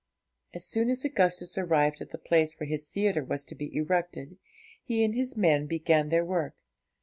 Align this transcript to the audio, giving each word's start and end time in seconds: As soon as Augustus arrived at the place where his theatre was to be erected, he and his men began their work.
As 0.55 0.65
soon 0.65 0.89
as 0.89 1.05
Augustus 1.05 1.59
arrived 1.59 2.01
at 2.01 2.09
the 2.09 2.17
place 2.17 2.59
where 2.59 2.65
his 2.67 2.87
theatre 2.87 3.23
was 3.23 3.43
to 3.43 3.53
be 3.53 3.71
erected, 3.75 4.39
he 4.83 5.03
and 5.03 5.13
his 5.13 5.37
men 5.37 5.67
began 5.67 6.09
their 6.09 6.25
work. 6.25 6.55